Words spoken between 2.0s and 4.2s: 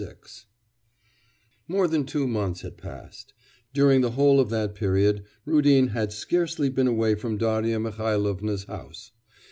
two months had passed; during the